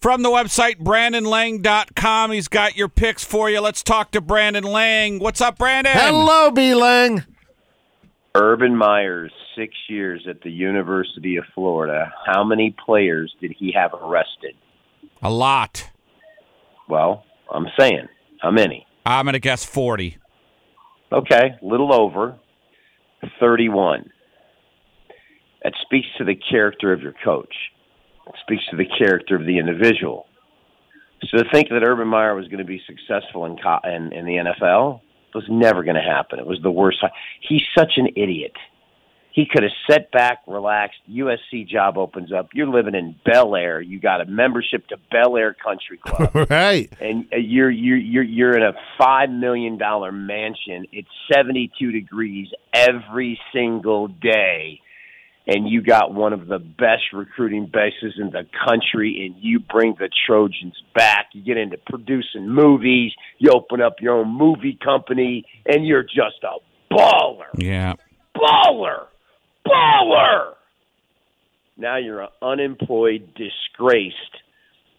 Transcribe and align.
From 0.00 0.22
the 0.22 0.30
website 0.30 0.78
BrandonLang.com, 0.78 2.32
he's 2.32 2.48
got 2.48 2.74
your 2.74 2.88
picks 2.88 3.22
for 3.22 3.50
you. 3.50 3.60
Let's 3.60 3.82
talk 3.82 4.12
to 4.12 4.22
Brandon 4.22 4.64
Lang. 4.64 5.18
What's 5.18 5.42
up, 5.42 5.58
Brandon? 5.58 5.92
Hello, 5.94 6.50
B 6.50 6.74
Lang. 6.74 7.22
Urban 8.34 8.74
Myers, 8.74 9.30
six 9.54 9.74
years 9.90 10.26
at 10.26 10.40
the 10.40 10.50
University 10.50 11.36
of 11.36 11.44
Florida. 11.54 12.10
How 12.24 12.42
many 12.42 12.74
players 12.82 13.34
did 13.42 13.54
he 13.58 13.72
have 13.72 13.92
arrested? 13.92 14.54
A 15.22 15.30
lot. 15.30 15.90
Well, 16.88 17.26
I'm 17.52 17.66
saying, 17.78 18.08
how 18.40 18.50
many? 18.50 18.86
I'm 19.04 19.26
going 19.26 19.34
to 19.34 19.38
guess 19.38 19.66
40. 19.66 20.16
Okay, 21.12 21.56
little 21.60 21.92
over 21.92 22.38
31. 23.38 24.08
That 25.62 25.74
speaks 25.82 26.06
to 26.16 26.24
the 26.24 26.36
character 26.36 26.90
of 26.90 27.02
your 27.02 27.14
coach. 27.22 27.52
Speaks 28.42 28.64
to 28.70 28.76
the 28.76 28.86
character 28.86 29.36
of 29.36 29.46
the 29.46 29.58
individual. 29.58 30.26
So 31.28 31.38
to 31.38 31.44
think 31.52 31.68
that 31.68 31.82
Urban 31.82 32.08
Meyer 32.08 32.34
was 32.34 32.46
going 32.48 32.58
to 32.58 32.64
be 32.64 32.80
successful 32.86 33.44
in 33.44 33.56
co- 33.58 33.80
in, 33.84 34.12
in 34.12 34.24
the 34.24 34.36
NFL 34.36 35.00
was 35.34 35.44
never 35.48 35.84
going 35.84 35.96
to 35.96 36.02
happen. 36.02 36.38
It 36.38 36.46
was 36.46 36.58
the 36.62 36.70
worst. 36.70 36.98
He's 37.46 37.62
such 37.76 37.92
an 37.96 38.08
idiot. 38.16 38.52
He 39.32 39.46
could 39.46 39.62
have 39.62 39.72
sat 39.88 40.10
back, 40.10 40.40
relaxed. 40.48 40.98
USC 41.08 41.68
job 41.68 41.96
opens 41.96 42.32
up. 42.32 42.48
You're 42.52 42.66
living 42.66 42.96
in 42.96 43.14
Bel 43.24 43.54
Air. 43.54 43.80
You 43.80 44.00
got 44.00 44.20
a 44.20 44.24
membership 44.24 44.88
to 44.88 44.96
Bel 45.12 45.36
Air 45.36 45.54
Country 45.54 45.98
Club 45.98 46.34
right. 46.50 46.92
and 47.00 47.26
uh, 47.32 47.36
you're 47.36 47.70
you're 47.70 47.96
you're 47.96 48.24
you're 48.24 48.56
in 48.56 48.64
a 48.64 48.72
five 48.98 49.30
million 49.30 49.78
dollar 49.78 50.10
mansion. 50.10 50.86
It's 50.90 51.08
seventy 51.32 51.70
two 51.78 51.92
degrees 51.92 52.48
every 52.74 53.38
single 53.52 54.08
day, 54.08 54.80
and 55.50 55.68
you 55.68 55.82
got 55.82 56.14
one 56.14 56.32
of 56.32 56.46
the 56.46 56.58
best 56.60 57.12
recruiting 57.12 57.66
bases 57.66 58.14
in 58.18 58.30
the 58.30 58.46
country, 58.66 59.26
and 59.26 59.42
you 59.42 59.58
bring 59.58 59.96
the 59.98 60.08
Trojans 60.26 60.80
back. 60.94 61.26
You 61.32 61.42
get 61.42 61.56
into 61.58 61.76
producing 61.86 62.48
movies. 62.48 63.12
You 63.38 63.50
open 63.50 63.82
up 63.82 63.96
your 64.00 64.18
own 64.20 64.28
movie 64.28 64.78
company, 64.82 65.44
and 65.66 65.84
you're 65.84 66.04
just 66.04 66.42
a 66.44 66.94
baller, 66.94 67.46
Yeah. 67.58 67.94
baller, 68.36 69.06
baller. 69.66 70.54
Now 71.76 71.96
you're 71.96 72.20
an 72.22 72.28
unemployed, 72.42 73.34
disgraced 73.34 74.14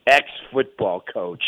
ex 0.08 0.26
football 0.52 1.02
coach. 1.14 1.44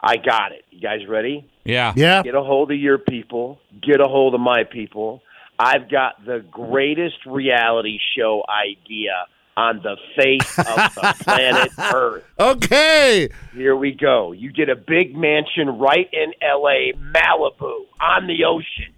I 0.00 0.16
got 0.16 0.52
it. 0.52 0.64
You 0.70 0.80
guys 0.80 1.00
ready? 1.08 1.48
Yeah. 1.64 1.92
Yeah. 1.96 2.22
Get 2.22 2.34
a 2.34 2.42
hold 2.42 2.70
of 2.70 2.78
your 2.78 2.98
people. 2.98 3.58
Get 3.80 4.00
a 4.00 4.04
hold 4.04 4.34
of 4.34 4.40
my 4.40 4.64
people. 4.64 5.22
I've 5.58 5.90
got 5.90 6.24
the 6.24 6.44
greatest 6.50 7.26
reality 7.26 7.98
show 8.16 8.42
idea 8.48 9.26
on 9.56 9.80
the 9.82 9.96
face 10.16 10.58
of 10.58 10.94
the 10.94 11.14
planet 11.20 11.70
Earth. 11.78 12.24
Okay. 12.38 13.28
Here 13.52 13.76
we 13.76 13.92
go. 13.92 14.32
You 14.32 14.52
get 14.52 14.68
a 14.68 14.76
big 14.76 15.16
mansion 15.16 15.78
right 15.78 16.08
in 16.12 16.32
LA, 16.42 16.92
Malibu, 16.96 17.84
on 18.00 18.26
the 18.26 18.44
ocean. 18.44 18.92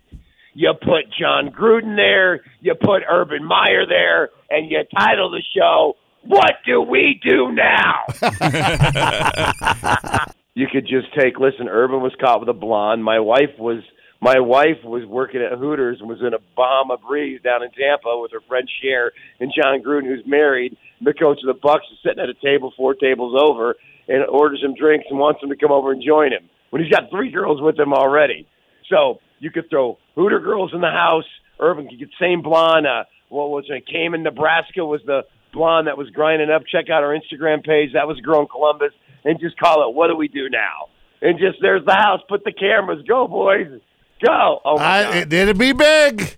You 0.54 0.72
put 0.72 1.12
Jon 1.20 1.50
Gruden 1.50 1.96
there, 1.96 2.40
you 2.60 2.74
put 2.74 3.02
Urban 3.06 3.44
Meyer 3.44 3.86
there, 3.86 4.30
and 4.48 4.70
you 4.70 4.80
title 4.98 5.30
the 5.30 5.42
show, 5.54 5.96
What 6.22 6.54
Do 6.64 6.80
We 6.80 7.20
Do 7.22 7.52
Now? 7.52 8.04
you 10.54 10.66
could 10.72 10.86
just 10.86 11.12
take 11.18 11.38
listen, 11.38 11.68
Urban 11.68 12.00
was 12.00 12.14
caught 12.18 12.40
with 12.40 12.48
a 12.48 12.54
blonde. 12.54 13.04
My 13.04 13.20
wife 13.20 13.58
was 13.58 13.82
my 14.20 14.40
wife 14.40 14.82
was 14.82 15.04
working 15.06 15.42
at 15.42 15.58
Hooters 15.58 15.98
and 16.00 16.08
was 16.08 16.20
in 16.20 16.32
a 16.32 16.38
Bahama 16.56 16.96
breeze 16.96 17.40
down 17.42 17.62
in 17.62 17.70
Tampa 17.70 18.18
with 18.18 18.32
her 18.32 18.40
friend 18.48 18.68
Cher 18.82 19.12
and 19.40 19.52
Jon 19.54 19.82
Gruden, 19.82 20.06
who's 20.06 20.24
married. 20.26 20.76
The 21.02 21.12
coach 21.12 21.38
of 21.44 21.54
the 21.54 21.60
Bucks 21.60 21.84
is 21.92 21.98
sitting 22.02 22.22
at 22.22 22.28
a 22.28 22.34
table 22.34 22.72
four 22.76 22.94
tables 22.94 23.38
over 23.38 23.76
and 24.08 24.24
orders 24.26 24.62
him 24.62 24.74
drinks 24.74 25.06
and 25.10 25.18
wants 25.18 25.42
him 25.42 25.50
to 25.50 25.56
come 25.56 25.72
over 25.72 25.92
and 25.92 26.02
join 26.02 26.32
him 26.32 26.48
when 26.70 26.82
he's 26.82 26.90
got 26.90 27.10
three 27.10 27.30
girls 27.30 27.60
with 27.60 27.78
him 27.78 27.92
already. 27.92 28.46
So 28.90 29.20
you 29.38 29.50
could 29.50 29.68
throw 29.68 29.98
Hooter 30.14 30.40
girls 30.40 30.72
in 30.72 30.80
the 30.80 30.90
house. 30.90 31.28
Urban 31.60 31.88
could 31.88 31.98
get 31.98 32.08
same 32.20 32.42
blonde. 32.42 32.86
Uh, 32.86 33.04
what 33.28 33.50
was 33.50 33.64
it? 33.68 33.86
Came 33.86 34.14
in 34.14 34.22
Nebraska 34.22 34.84
was 34.84 35.00
the 35.04 35.22
blonde 35.52 35.88
that 35.88 35.98
was 35.98 36.08
grinding 36.10 36.50
up. 36.50 36.62
Check 36.70 36.86
out 36.90 37.02
our 37.02 37.14
Instagram 37.14 37.64
page. 37.64 37.92
That 37.92 38.06
was 38.06 38.18
in 38.18 38.46
Columbus. 38.46 38.92
And 39.24 39.40
just 39.40 39.58
call 39.58 39.88
it, 39.88 39.94
what 39.94 40.08
do 40.08 40.16
we 40.16 40.28
do 40.28 40.48
now? 40.48 40.88
And 41.20 41.38
just, 41.38 41.58
there's 41.60 41.84
the 41.84 41.94
house. 41.94 42.20
Put 42.28 42.44
the 42.44 42.52
cameras. 42.52 43.04
Go, 43.08 43.26
boys. 43.26 43.80
Go. 44.24 44.60
Oh, 44.64 44.78
my 44.78 44.84
I, 44.84 45.02
God. 45.02 45.16
it, 45.16 45.32
it'd 45.32 45.58
be 45.58 45.72
big. 45.72 46.36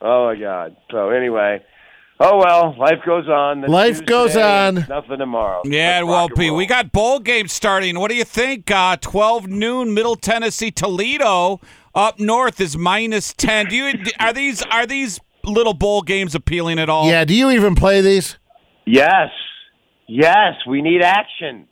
Oh, 0.00 0.26
my 0.26 0.36
God. 0.38 0.76
So, 0.90 1.10
anyway. 1.10 1.62
Oh, 2.20 2.38
well, 2.38 2.76
life 2.76 2.98
goes 3.06 3.28
on. 3.28 3.62
It's 3.62 3.70
Life 3.70 4.04
goes 4.04 4.36
on. 4.36 4.86
Nothing 4.88 5.18
tomorrow. 5.18 5.62
Yeah, 5.64 5.98
Let's 5.98 6.06
well, 6.06 6.14
rock 6.22 6.30
and 6.30 6.38
Pete, 6.38 6.48
roll. 6.48 6.56
we 6.56 6.66
got 6.66 6.90
bowl 6.90 7.20
games 7.20 7.52
starting. 7.52 7.98
What 7.98 8.10
do 8.10 8.16
you 8.16 8.24
think? 8.24 8.70
Uh, 8.70 8.96
12 8.96 9.46
noon, 9.46 9.94
Middle 9.94 10.16
Tennessee, 10.16 10.72
Toledo. 10.72 11.60
Up 11.94 12.18
north 12.18 12.60
is 12.60 12.76
minus 12.76 13.32
10. 13.34 13.66
Do 13.66 13.76
you 13.76 13.92
are 14.20 14.32
these 14.32 14.62
are 14.62 14.84
these 14.86 15.20
little 15.44 15.74
bowl 15.74 16.02
games 16.02 16.34
appealing 16.34 16.78
at 16.80 16.88
all? 16.88 17.08
Yeah. 17.08 17.24
Do 17.24 17.34
you 17.34 17.50
even 17.50 17.74
play 17.76 18.00
these? 18.00 18.36
Yes. 18.84 19.30
Yes, 20.08 20.54
we 20.66 20.82
need 20.82 21.02
action. 21.02 21.68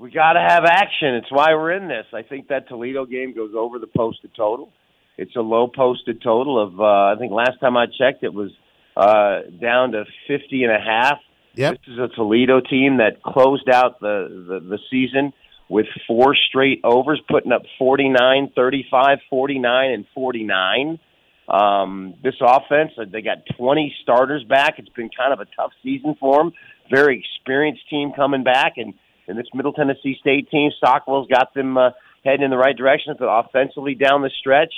We 0.00 0.10
got 0.10 0.32
to 0.32 0.40
have 0.40 0.64
action. 0.64 1.16
It's 1.16 1.30
why 1.30 1.52
we're 1.52 1.72
in 1.72 1.86
this. 1.86 2.06
I 2.14 2.22
think 2.22 2.48
that 2.48 2.68
Toledo 2.68 3.04
game 3.04 3.34
goes 3.34 3.52
over 3.54 3.78
the 3.78 3.86
posted 3.86 4.30
total. 4.34 4.72
It's 5.18 5.36
a 5.36 5.40
low 5.40 5.68
posted 5.68 6.22
total 6.22 6.58
of, 6.58 6.80
uh, 6.80 6.82
I 6.82 7.14
think 7.18 7.32
last 7.32 7.60
time 7.60 7.76
I 7.76 7.84
checked, 7.84 8.24
it 8.24 8.32
was 8.32 8.50
uh, 8.96 9.50
down 9.60 9.92
to 9.92 10.04
50 10.26 10.64
and 10.64 10.72
a 10.72 10.80
half. 10.80 11.18
Yep. 11.54 11.72
This 11.72 11.92
is 11.92 11.98
a 11.98 12.08
Toledo 12.16 12.62
team 12.62 12.96
that 12.96 13.22
closed 13.22 13.68
out 13.68 14.00
the, 14.00 14.46
the, 14.48 14.60
the 14.60 14.78
season 14.90 15.34
with 15.68 15.84
four 16.06 16.34
straight 16.34 16.80
overs, 16.82 17.20
putting 17.28 17.52
up 17.52 17.62
49, 17.78 18.52
35, 18.56 19.18
49, 19.28 19.90
and 19.90 20.06
49. 20.14 20.98
Um, 21.46 22.14
this 22.24 22.36
offense, 22.40 22.92
uh, 22.98 23.04
they 23.12 23.20
got 23.20 23.38
20 23.58 23.94
starters 24.02 24.44
back. 24.44 24.78
It's 24.78 24.88
been 24.88 25.10
kind 25.14 25.34
of 25.34 25.40
a 25.40 25.46
tough 25.54 25.72
season 25.82 26.16
for 26.18 26.38
them. 26.38 26.52
Very 26.90 27.22
experienced 27.22 27.82
team 27.90 28.12
coming 28.16 28.44
back, 28.44 28.74
and, 28.78 28.94
and 29.30 29.38
this 29.38 29.46
Middle 29.54 29.72
Tennessee 29.72 30.16
State 30.20 30.50
team, 30.50 30.70
Stockstill's 30.82 31.28
got 31.28 31.54
them 31.54 31.78
uh, 31.78 31.90
heading 32.24 32.42
in 32.42 32.50
the 32.50 32.58
right 32.58 32.76
direction. 32.76 33.14
But 33.18 33.26
offensively 33.26 33.94
down 33.94 34.22
the 34.22 34.30
stretch, 34.40 34.72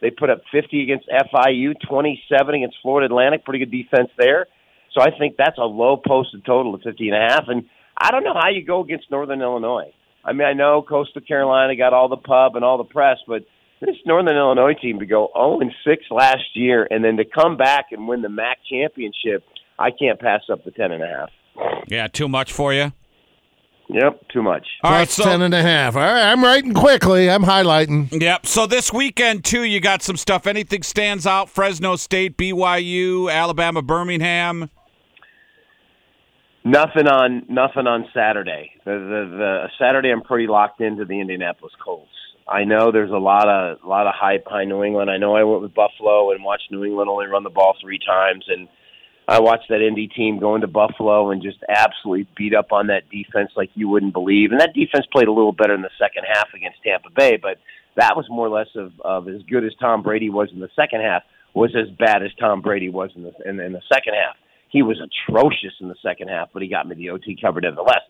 they 0.00 0.10
put 0.10 0.30
up 0.30 0.42
50 0.50 0.82
against 0.82 1.08
FIU, 1.08 1.74
27 1.88 2.54
against 2.54 2.76
Florida 2.82 3.06
Atlantic. 3.06 3.44
Pretty 3.44 3.64
good 3.64 3.70
defense 3.70 4.10
there. 4.18 4.46
So 4.92 5.00
I 5.00 5.16
think 5.16 5.36
that's 5.38 5.58
a 5.58 5.64
low 5.64 5.96
posted 5.96 6.44
total 6.44 6.74
of 6.74 6.82
50 6.82 7.08
and 7.08 7.16
a 7.16 7.32
half. 7.32 7.44
And 7.46 7.64
I 7.96 8.10
don't 8.10 8.24
know 8.24 8.34
how 8.34 8.50
you 8.50 8.64
go 8.64 8.82
against 8.82 9.10
Northern 9.10 9.40
Illinois. 9.40 9.92
I 10.24 10.32
mean, 10.32 10.46
I 10.46 10.52
know 10.52 10.82
Coastal 10.82 11.22
Carolina 11.22 11.76
got 11.76 11.92
all 11.92 12.08
the 12.08 12.16
pub 12.16 12.56
and 12.56 12.64
all 12.64 12.78
the 12.78 12.84
press, 12.84 13.18
but 13.26 13.42
this 13.80 13.96
Northern 14.06 14.36
Illinois 14.36 14.74
team 14.80 15.00
to 15.00 15.06
go 15.06 15.30
0 15.34 15.60
and 15.60 15.72
6 15.84 16.02
last 16.10 16.54
year 16.54 16.86
and 16.90 17.04
then 17.04 17.16
to 17.16 17.24
come 17.24 17.56
back 17.56 17.86
and 17.90 18.06
win 18.06 18.22
the 18.22 18.28
MAC 18.28 18.58
championship, 18.70 19.44
I 19.78 19.90
can't 19.90 20.20
pass 20.20 20.42
up 20.50 20.64
the 20.64 20.70
10 20.70 20.92
and 20.92 21.02
a 21.02 21.06
half. 21.06 21.30
Yeah, 21.88 22.06
too 22.06 22.28
much 22.28 22.52
for 22.52 22.72
you. 22.72 22.92
Yep, 23.92 24.28
too 24.28 24.42
much. 24.42 24.66
All 24.82 24.90
right, 24.90 25.06
Plus 25.06 25.14
so 25.14 25.24
10 25.24 25.42
and 25.42 25.52
a 25.52 25.62
half. 25.62 25.96
All 25.96 26.02
right. 26.02 26.32
I'm 26.32 26.42
writing 26.42 26.72
quickly. 26.72 27.28
I'm 27.30 27.42
highlighting. 27.42 28.20
Yep. 28.20 28.46
So 28.46 28.66
this 28.66 28.92
weekend 28.92 29.44
too, 29.44 29.64
you 29.64 29.80
got 29.80 30.02
some 30.02 30.16
stuff. 30.16 30.46
Anything 30.46 30.82
stands 30.82 31.26
out? 31.26 31.50
Fresno 31.50 31.96
State, 31.96 32.38
BYU, 32.38 33.30
Alabama, 33.30 33.82
Birmingham. 33.82 34.70
Nothing 36.64 37.08
on 37.08 37.44
nothing 37.48 37.88
on 37.88 38.06
Saturday. 38.14 38.70
The, 38.84 38.92
the 38.92 39.36
the 39.36 39.68
Saturday 39.80 40.10
I'm 40.10 40.22
pretty 40.22 40.46
locked 40.46 40.80
into 40.80 41.04
the 41.04 41.20
Indianapolis 41.20 41.72
Colts. 41.84 42.08
I 42.48 42.64
know 42.64 42.92
there's 42.92 43.10
a 43.10 43.18
lot 43.18 43.48
of 43.48 43.78
a 43.84 43.88
lot 43.88 44.06
of 44.06 44.14
hype 44.16 44.44
behind 44.44 44.68
New 44.68 44.84
England. 44.84 45.10
I 45.10 45.18
know 45.18 45.34
I 45.34 45.42
went 45.42 45.62
with 45.62 45.74
Buffalo 45.74 46.30
and 46.30 46.44
watched 46.44 46.70
New 46.70 46.84
England 46.84 47.10
only 47.10 47.26
run 47.26 47.42
the 47.42 47.50
ball 47.50 47.74
three 47.80 47.98
times, 47.98 48.44
and 48.48 48.68
I 49.32 49.40
watched 49.40 49.70
that 49.70 49.80
Indy 49.80 50.08
team 50.08 50.38
go 50.38 50.54
into 50.54 50.66
Buffalo 50.66 51.30
and 51.30 51.42
just 51.42 51.56
absolutely 51.66 52.28
beat 52.36 52.54
up 52.54 52.70
on 52.70 52.88
that 52.88 53.08
defense 53.08 53.50
like 53.56 53.70
you 53.74 53.88
wouldn't 53.88 54.12
believe. 54.12 54.50
And 54.50 54.60
that 54.60 54.74
defense 54.74 55.06
played 55.10 55.26
a 55.26 55.32
little 55.32 55.52
better 55.52 55.74
in 55.74 55.80
the 55.80 55.88
second 55.98 56.24
half 56.30 56.48
against 56.54 56.82
Tampa 56.84 57.08
Bay, 57.16 57.38
but 57.40 57.56
that 57.96 58.12
was 58.14 58.26
more 58.28 58.46
or 58.46 58.50
less 58.50 58.68
of, 58.74 58.92
of 59.00 59.28
as 59.28 59.40
good 59.48 59.64
as 59.64 59.72
Tom 59.80 60.02
Brady 60.02 60.28
was 60.28 60.50
in 60.52 60.60
the 60.60 60.68
second 60.76 61.00
half 61.00 61.22
was 61.54 61.74
as 61.74 61.88
bad 61.98 62.22
as 62.22 62.30
Tom 62.38 62.60
Brady 62.60 62.90
was 62.90 63.10
in 63.16 63.22
the 63.22 63.32
in, 63.46 63.58
in 63.58 63.72
the 63.72 63.80
second 63.90 64.12
half. 64.14 64.36
He 64.68 64.82
was 64.82 65.00
atrocious 65.00 65.72
in 65.80 65.88
the 65.88 65.96
second 66.02 66.28
half, 66.28 66.50
but 66.52 66.60
he 66.60 66.68
got 66.68 66.86
me 66.86 66.94
the 66.94 67.08
OT 67.08 67.34
cover 67.40 67.62
nevertheless. 67.62 68.02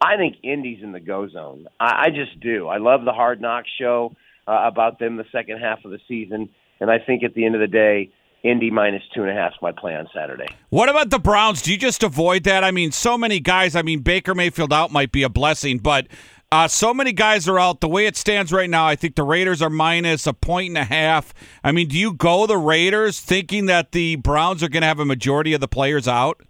I 0.00 0.16
think 0.16 0.36
Indy's 0.42 0.82
in 0.82 0.92
the 0.92 1.00
go 1.00 1.28
zone. 1.28 1.66
I, 1.78 2.06
I 2.06 2.08
just 2.08 2.40
do. 2.40 2.68
I 2.68 2.78
love 2.78 3.04
the 3.04 3.12
Hard 3.12 3.42
Knocks 3.42 3.68
show 3.78 4.14
uh, 4.48 4.62
about 4.64 4.98
them 4.98 5.18
the 5.18 5.24
second 5.30 5.58
half 5.58 5.84
of 5.84 5.90
the 5.90 6.00
season, 6.08 6.48
and 6.80 6.90
I 6.90 6.98
think 6.98 7.22
at 7.22 7.34
the 7.34 7.44
end 7.44 7.54
of 7.54 7.60
the 7.60 7.66
day, 7.66 8.10
Indy 8.42 8.70
minus 8.70 9.02
two 9.14 9.22
and 9.22 9.30
a 9.30 9.34
half 9.34 9.52
is 9.52 9.58
my 9.60 9.72
play 9.72 9.94
on 9.94 10.08
Saturday. 10.14 10.46
What 10.70 10.88
about 10.88 11.10
the 11.10 11.18
Browns? 11.18 11.60
Do 11.60 11.70
you 11.70 11.76
just 11.76 12.02
avoid 12.02 12.44
that? 12.44 12.64
I 12.64 12.70
mean, 12.70 12.90
so 12.90 13.18
many 13.18 13.38
guys. 13.38 13.76
I 13.76 13.82
mean, 13.82 14.00
Baker 14.00 14.34
Mayfield 14.34 14.72
out 14.72 14.90
might 14.90 15.12
be 15.12 15.22
a 15.22 15.28
blessing, 15.28 15.78
but 15.78 16.06
uh, 16.52 16.66
so 16.66 16.94
many 16.94 17.12
guys 17.12 17.46
are 17.48 17.58
out. 17.58 17.80
The 17.80 17.88
way 17.88 18.06
it 18.06 18.16
stands 18.16 18.52
right 18.52 18.68
now, 18.68 18.86
I 18.86 18.96
think 18.96 19.14
the 19.14 19.22
Raiders 19.22 19.60
are 19.60 19.70
minus 19.70 20.26
a 20.26 20.32
point 20.32 20.68
and 20.68 20.78
a 20.78 20.84
half. 20.84 21.34
I 21.62 21.70
mean, 21.70 21.88
do 21.88 21.98
you 21.98 22.12
go 22.12 22.46
the 22.46 22.56
Raiders 22.56 23.20
thinking 23.20 23.66
that 23.66 23.92
the 23.92 24.16
Browns 24.16 24.62
are 24.62 24.68
going 24.68 24.82
to 24.82 24.88
have 24.88 24.98
a 24.98 25.04
majority 25.04 25.52
of 25.52 25.60
the 25.60 25.68
players 25.68 26.08
out? 26.08 26.40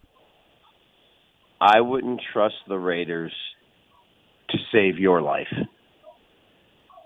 I 1.61 1.81
wouldn't 1.81 2.23
trust 2.33 2.55
the 2.69 2.79
Raiders 2.79 3.33
to 4.49 4.59
save 4.73 4.99
your 4.99 5.21
life. 5.21 5.53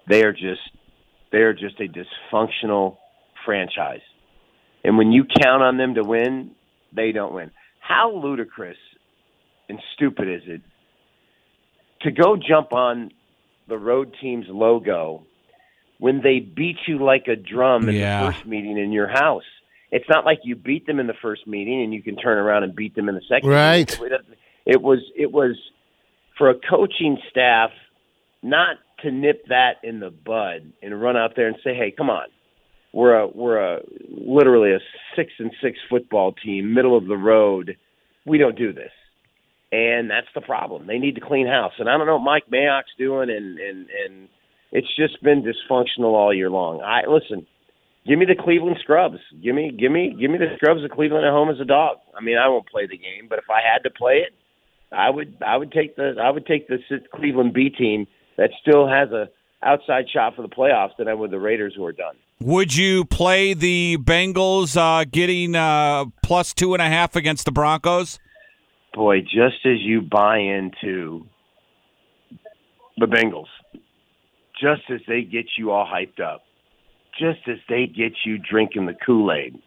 They 0.08 0.22
are 0.22 0.32
just 0.32 0.60
they 1.32 1.38
are 1.38 1.54
just 1.54 1.80
a 1.80 1.88
dysfunctional 1.88 2.98
franchise. 3.44 4.02
And 4.84 4.98
when 4.98 5.12
you 5.12 5.24
count 5.24 5.62
on 5.62 5.76
them 5.78 5.94
to 5.94 6.02
win, 6.02 6.50
they 6.92 7.12
don't 7.12 7.32
win. 7.34 7.50
How 7.80 8.12
ludicrous 8.14 8.76
and 9.68 9.78
stupid 9.94 10.28
is 10.28 10.42
it 10.46 10.60
to 12.02 12.10
go 12.10 12.36
jump 12.36 12.72
on 12.72 13.10
the 13.66 13.78
road 13.78 14.14
team's 14.20 14.46
logo 14.48 15.24
when 15.98 16.20
they 16.22 16.38
beat 16.40 16.76
you 16.86 16.98
like 17.02 17.28
a 17.28 17.36
drum 17.36 17.88
in 17.88 17.94
Yeah. 17.94 18.26
the 18.26 18.32
first 18.32 18.46
meeting 18.46 18.76
in 18.78 18.92
your 18.92 19.08
house? 19.08 19.44
It's 19.90 20.08
not 20.08 20.24
like 20.24 20.40
you 20.44 20.56
beat 20.56 20.86
them 20.86 20.98
in 20.98 21.06
the 21.06 21.14
first 21.22 21.46
meeting 21.46 21.82
and 21.82 21.94
you 21.94 22.02
can 22.02 22.16
turn 22.16 22.36
around 22.38 22.64
and 22.64 22.74
beat 22.74 22.94
them 22.94 23.08
in 23.08 23.14
the 23.14 23.22
second. 23.28 23.48
Right. 23.48 23.98
meeting. 24.00 24.18
It 24.66 24.82
was 24.82 24.98
it 25.16 25.30
was 25.30 25.56
for 26.36 26.50
a 26.50 26.54
coaching 26.68 27.18
staff 27.30 27.70
not 28.42 28.76
to 29.02 29.10
nip 29.10 29.46
that 29.48 29.76
in 29.82 30.00
the 30.00 30.10
bud 30.10 30.72
and 30.82 31.00
run 31.00 31.16
out 31.16 31.36
there 31.36 31.46
and 31.46 31.56
say, 31.62 31.74
"Hey, 31.74 31.90
come 31.90 32.10
on, 32.10 32.26
we're 32.94 33.14
a 33.14 33.26
we're 33.26 33.58
a 33.58 33.80
literally 34.08 34.72
a 34.72 34.78
six 35.16 35.32
and 35.38 35.50
six 35.60 35.78
football 35.90 36.32
team, 36.32 36.72
middle 36.72 36.96
of 36.96 37.06
the 37.06 37.16
road. 37.16 37.76
We 38.24 38.38
don't 38.38 38.56
do 38.56 38.72
this." 38.72 38.92
And 39.72 40.08
that's 40.08 40.28
the 40.34 40.40
problem. 40.40 40.86
They 40.86 40.98
need 40.98 41.16
to 41.16 41.20
clean 41.20 41.48
house. 41.48 41.72
And 41.78 41.88
I 41.88 41.98
don't 41.98 42.06
know 42.06 42.16
what 42.16 42.24
Mike 42.24 42.44
Mayock's 42.50 42.94
doing, 42.96 43.30
and 43.30 43.58
and 43.58 43.88
and 44.06 44.28
it's 44.70 44.94
just 44.96 45.22
been 45.22 45.42
dysfunctional 45.42 46.12
all 46.12 46.32
year 46.32 46.50
long. 46.50 46.80
I 46.82 47.08
listen. 47.08 47.46
Give 48.06 48.18
me 48.18 48.26
the 48.26 48.36
Cleveland 48.38 48.76
Scrubs. 48.82 49.16
Give 49.42 49.54
me, 49.54 49.70
give 49.70 49.90
me, 49.90 50.14
give 50.20 50.30
me 50.30 50.36
the 50.36 50.54
Scrubs 50.56 50.84
of 50.84 50.90
Cleveland 50.90 51.24
at 51.24 51.30
home 51.30 51.48
as 51.48 51.58
a 51.58 51.64
dog. 51.64 51.96
I 52.14 52.22
mean, 52.22 52.36
I 52.36 52.48
won't 52.48 52.68
play 52.68 52.86
the 52.86 52.98
game, 52.98 53.28
but 53.30 53.38
if 53.38 53.46
I 53.48 53.60
had 53.64 53.82
to 53.84 53.90
play 53.90 54.16
it, 54.16 54.34
I 54.92 55.08
would 55.08 55.38
I 55.44 55.56
would 55.56 55.72
take 55.72 55.96
the 55.96 56.14
I 56.22 56.30
would 56.30 56.46
take 56.46 56.68
the 56.68 56.78
Cleveland 57.14 57.54
B 57.54 57.70
team 57.70 58.06
that 58.36 58.50
still 58.60 58.86
has 58.86 59.10
a 59.10 59.28
outside 59.62 60.04
shot 60.12 60.36
for 60.36 60.42
the 60.42 60.48
playoffs 60.48 60.96
than 60.98 61.08
I 61.08 61.14
would 61.14 61.30
the 61.30 61.40
Raiders 61.40 61.74
who 61.74 61.84
are 61.84 61.92
done. 61.92 62.16
Would 62.40 62.76
you 62.76 63.04
play 63.04 63.54
the 63.54 63.96
Bengals 63.98 64.76
uh, 64.76 65.04
getting 65.10 65.54
uh, 65.54 66.06
plus 66.22 66.52
two 66.52 66.74
and 66.74 66.82
a 66.82 66.86
half 66.88 67.16
against 67.16 67.46
the 67.46 67.52
Broncos? 67.52 68.18
Boy, 68.92 69.20
just 69.22 69.64
as 69.64 69.80
you 69.80 70.02
buy 70.02 70.38
into 70.38 71.26
the 72.98 73.06
Bengals, 73.06 73.46
just 74.60 74.82
as 74.90 75.00
they 75.08 75.22
get 75.22 75.46
you 75.56 75.70
all 75.70 75.86
hyped 75.86 76.20
up, 76.20 76.42
just 77.18 77.40
as 77.48 77.56
they 77.68 77.86
get 77.86 78.12
you 78.24 78.38
drinking 78.38 78.86
the 78.86 78.94
Kool-Aid, 78.94 79.60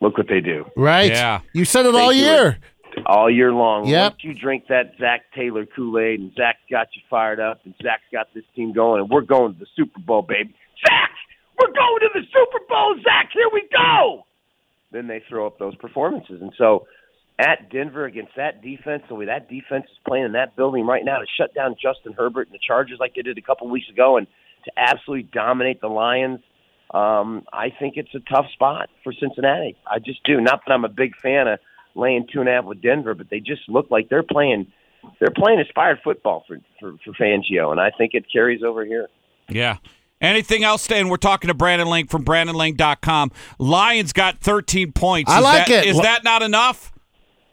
look 0.00 0.16
what 0.16 0.28
they 0.28 0.40
do. 0.40 0.66
Right. 0.76 1.10
Yeah. 1.10 1.40
You 1.52 1.64
said 1.64 1.84
it 1.86 1.92
They 1.92 2.00
all 2.00 2.10
do 2.12 2.16
year. 2.16 2.58
all 3.06 3.30
year 3.30 3.52
long. 3.52 3.86
Yep. 3.86 4.12
Once 4.12 4.24
you 4.24 4.34
drink 4.34 4.64
that 4.68 4.92
Zac 4.98 5.22
Taylor 5.34 5.66
Kool 5.66 5.98
Aid 5.98 6.20
and 6.20 6.32
Zac's 6.36 6.58
got 6.70 6.88
you 6.94 7.02
fired 7.10 7.40
up 7.40 7.60
and 7.64 7.74
Zac's 7.82 8.02
got 8.12 8.28
this 8.34 8.44
team 8.54 8.72
going 8.72 9.00
and 9.02 9.10
we're 9.10 9.20
going 9.22 9.52
to 9.54 9.58
the 9.58 9.66
Super 9.76 10.00
Bowl, 10.00 10.22
baby. 10.22 10.54
Zac, 10.86 11.10
we're 11.60 11.72
going 11.72 12.00
to 12.00 12.08
the 12.14 12.22
Super 12.32 12.64
Bowl, 12.68 12.96
Zac. 13.02 13.30
Here 13.32 13.48
we 13.52 13.68
go. 13.70 14.26
Then 14.92 15.06
they 15.06 15.22
throw 15.28 15.46
up 15.46 15.58
those 15.58 15.76
performances, 15.76 16.40
and 16.40 16.52
so 16.58 16.86
at 17.38 17.70
Denver 17.70 18.04
against 18.04 18.32
that 18.36 18.62
defense, 18.62 19.02
the 19.08 19.14
way 19.14 19.26
that 19.26 19.48
defense 19.48 19.84
is 19.84 19.98
playing 20.06 20.26
in 20.26 20.32
that 20.32 20.56
building 20.56 20.86
right 20.86 21.04
now 21.04 21.18
to 21.18 21.26
shut 21.38 21.54
down 21.54 21.76
Justin 21.80 22.12
Herbert 22.12 22.48
and 22.48 22.54
the 22.54 22.60
Chargers 22.66 22.98
like 22.98 23.14
they 23.14 23.22
did 23.22 23.38
a 23.38 23.42
couple 23.42 23.68
weeks 23.68 23.88
ago, 23.88 24.16
and 24.16 24.26
to 24.64 24.72
absolutely 24.76 25.28
dominate 25.32 25.80
the 25.80 25.88
Lions. 25.88 26.40
Um, 26.92 27.44
I 27.52 27.70
think 27.70 27.94
it's 27.96 28.14
a 28.14 28.20
tough 28.20 28.46
spot 28.52 28.90
for 29.04 29.12
Cincinnati. 29.12 29.76
I 29.86 30.00
just 30.00 30.22
do. 30.24 30.40
Not 30.40 30.62
that 30.66 30.72
I'm 30.72 30.84
a 30.84 30.88
big 30.88 31.16
fan 31.16 31.46
of 31.46 31.60
laying 31.94 32.26
two 32.32 32.40
and 32.40 32.48
a 32.48 32.52
half 32.52 32.64
with 32.64 32.82
Denver, 32.82 33.14
but 33.14 33.30
they 33.30 33.40
just 33.40 33.62
look 33.68 33.90
like 33.90 34.08
they're 34.08 34.22
playing 34.22 34.72
they're 35.18 35.30
playing 35.34 35.60
inspired 35.60 36.00
football 36.02 36.44
for 36.46 36.58
for, 36.78 36.94
for 37.04 37.12
Fangio, 37.12 37.70
and 37.70 37.80
I 37.80 37.90
think 37.96 38.14
it 38.14 38.26
carries 38.30 38.62
over 38.62 38.84
here. 38.84 39.08
Yeah. 39.48 39.78
Anything 40.20 40.64
else, 40.64 40.82
Stan? 40.82 41.08
We're 41.08 41.16
talking 41.16 41.48
to 41.48 41.54
Brandon 41.54 41.88
Lang 41.88 42.06
from 42.06 42.24
BrandonLang.com. 42.24 43.32
Lions 43.58 44.12
got 44.12 44.38
13 44.40 44.92
points. 44.92 45.30
I 45.30 45.38
Is 45.38 45.44
like 45.44 45.66
that- 45.68 45.84
it. 45.86 45.88
Is 45.90 45.96
Lo- 45.96 46.02
that 46.02 46.24
not 46.24 46.42
enough? 46.42 46.92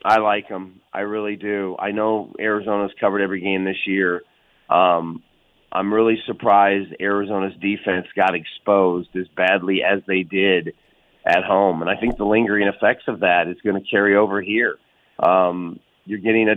I 0.03 0.19
like 0.19 0.49
them. 0.49 0.81
I 0.93 1.01
really 1.01 1.35
do. 1.35 1.75
I 1.79 1.91
know 1.91 2.33
Arizona's 2.39 2.91
covered 2.99 3.21
every 3.21 3.39
game 3.39 3.63
this 3.63 3.87
year. 3.87 4.23
Um, 4.69 5.23
I'm 5.71 5.93
really 5.93 6.17
surprised 6.25 6.93
Arizona's 6.99 7.53
defense 7.61 8.07
got 8.15 8.35
exposed 8.35 9.09
as 9.15 9.27
badly 9.35 9.81
as 9.83 10.01
they 10.07 10.23
did 10.23 10.73
at 11.25 11.43
home, 11.43 11.81
and 11.81 11.89
I 11.91 11.95
think 11.97 12.17
the 12.17 12.25
lingering 12.25 12.67
effects 12.67 13.03
of 13.07 13.19
that 13.19 13.47
is 13.47 13.57
going 13.63 13.81
to 13.81 13.89
carry 13.89 14.15
over 14.15 14.41
here. 14.41 14.77
Um, 15.19 15.79
you're 16.05 16.19
getting 16.19 16.47
a 16.47 16.55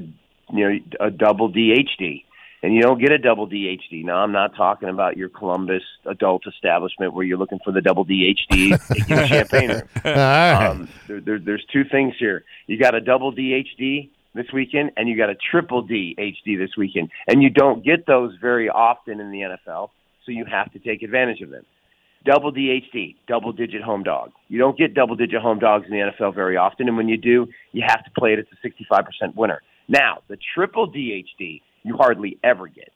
you 0.56 0.68
know 0.68 0.78
a 1.00 1.10
double 1.10 1.50
DHD, 1.52 2.24
and 2.62 2.74
you 2.74 2.82
don't 2.82 3.00
get 3.00 3.10
a 3.10 3.18
double 3.18 3.48
DHD. 3.48 4.04
Now, 4.04 4.16
I'm 4.16 4.32
not 4.32 4.54
talking 4.54 4.88
about 4.88 5.16
your 5.16 5.28
Columbus 5.28 5.82
adult 6.06 6.42
establishment 6.46 7.14
where 7.14 7.24
you're 7.24 7.38
looking 7.38 7.60
for 7.64 7.72
the 7.72 7.80
double 7.80 8.04
DHD 8.04 8.78
taking 8.92 9.18
a 9.18 9.26
champagne 9.28 9.70
room. 9.70 9.82
Right. 10.04 10.66
Um, 10.66 10.88
there, 11.08 11.20
there, 11.20 11.38
there's 11.38 11.64
two 11.72 11.84
things 11.84 12.14
here. 12.18 12.44
You 12.66 12.78
got 12.78 12.94
a 12.94 13.00
double 13.00 13.32
DHD 13.32 14.10
this 14.34 14.46
weekend, 14.52 14.92
and 14.96 15.08
you 15.08 15.16
got 15.16 15.30
a 15.30 15.34
triple 15.34 15.86
DHD 15.86 16.58
this 16.58 16.76
weekend, 16.76 17.10
and 17.26 17.42
you 17.42 17.50
don't 17.50 17.84
get 17.84 18.06
those 18.06 18.34
very 18.40 18.68
often 18.68 19.20
in 19.20 19.30
the 19.30 19.40
NFL, 19.40 19.90
so 20.24 20.32
you 20.32 20.44
have 20.44 20.72
to 20.72 20.78
take 20.78 21.02
advantage 21.02 21.40
of 21.40 21.50
them. 21.50 21.64
Double 22.24 22.52
DHD, 22.52 23.16
double 23.26 23.52
digit 23.52 23.82
home 23.82 24.02
dog. 24.02 24.30
You 24.48 24.58
don't 24.58 24.76
get 24.76 24.94
double 24.94 25.16
digit 25.16 25.40
home 25.40 25.58
dogs 25.58 25.86
in 25.86 25.92
the 25.92 26.12
NFL 26.12 26.34
very 26.34 26.56
often, 26.56 26.86
and 26.86 26.96
when 26.96 27.08
you 27.08 27.16
do, 27.16 27.48
you 27.72 27.82
have 27.86 28.04
to 28.04 28.10
play 28.10 28.34
it 28.34 28.38
as 28.38 28.44
a 28.52 28.92
65% 28.92 29.34
winner. 29.34 29.62
Now, 29.88 30.18
the 30.28 30.36
triple 30.54 30.90
DHD, 30.92 31.62
you 31.82 31.96
hardly 31.96 32.38
ever 32.44 32.66
get. 32.68 32.92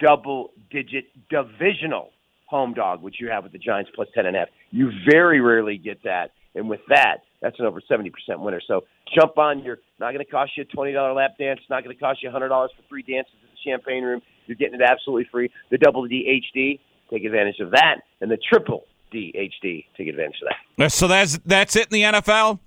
Double 0.00 0.50
digit 0.70 1.06
divisional 1.30 2.10
home 2.46 2.72
dog, 2.72 3.02
which 3.02 3.16
you 3.20 3.28
have 3.28 3.42
with 3.42 3.52
the 3.52 3.58
Giants 3.58 3.90
plus 3.94 4.08
10.5. 4.16 4.46
You 4.70 4.90
very 5.10 5.40
rarely 5.40 5.76
get 5.76 6.02
that. 6.04 6.30
And 6.54 6.68
with 6.68 6.80
that, 6.88 7.18
that's 7.40 7.58
an 7.60 7.66
over 7.66 7.80
70% 7.80 8.10
winner. 8.38 8.60
So 8.66 8.84
jump 9.14 9.38
on 9.38 9.62
You're 9.62 9.78
not 10.00 10.12
going 10.12 10.24
to 10.24 10.30
cost 10.30 10.52
you 10.56 10.64
a 10.64 10.76
$20 10.76 11.14
lap 11.14 11.32
dance, 11.38 11.60
It's 11.60 11.70
not 11.70 11.84
going 11.84 11.94
to 11.94 12.00
cost 12.00 12.22
you 12.22 12.30
$100 12.30 12.48
for 12.48 12.68
three 12.88 13.02
dances 13.02 13.34
at 13.44 13.50
the 13.50 13.70
champagne 13.70 14.02
room. 14.02 14.20
You're 14.46 14.56
getting 14.56 14.80
it 14.80 14.82
absolutely 14.82 15.28
free. 15.30 15.50
The 15.70 15.78
double 15.78 16.08
DHD, 16.08 16.80
take 17.10 17.24
advantage 17.24 17.60
of 17.60 17.70
that. 17.72 17.96
And 18.20 18.30
the 18.30 18.38
triple 18.38 18.84
DHD, 19.12 19.84
take 19.96 20.08
advantage 20.08 20.40
of 20.42 20.48
that. 20.78 20.92
So 20.92 21.06
that's 21.06 21.38
that's 21.44 21.76
it 21.76 21.88
in 21.92 21.92
the 21.92 22.02
NFL. 22.02 22.60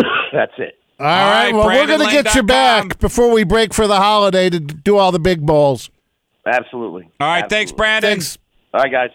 That's 0.32 0.52
it. 0.58 0.77
All 1.00 1.06
right. 1.06 1.44
right, 1.44 1.54
Well, 1.54 1.66
we're 1.66 1.86
going 1.86 2.00
to 2.00 2.10
get 2.10 2.34
you 2.34 2.42
back 2.42 2.98
before 2.98 3.30
we 3.30 3.44
break 3.44 3.72
for 3.72 3.86
the 3.86 3.96
holiday 3.96 4.50
to 4.50 4.58
do 4.58 4.96
all 4.96 5.12
the 5.12 5.20
big 5.20 5.44
bowls. 5.46 5.90
Absolutely. 6.46 7.08
All 7.20 7.28
right, 7.28 7.48
thanks, 7.48 7.70
Absolutely. 7.72 7.76
Brandon. 7.76 8.10
Thanks. 8.10 8.38
All 8.74 8.80
right, 8.80 8.90
guys. 8.92 9.10